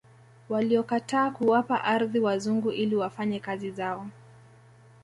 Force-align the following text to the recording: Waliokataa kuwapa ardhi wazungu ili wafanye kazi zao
Waliokataa 0.49 1.31
kuwapa 1.31 1.83
ardhi 1.83 2.19
wazungu 2.19 2.71
ili 2.71 2.95
wafanye 2.95 3.39
kazi 3.39 3.71
zao 3.71 4.07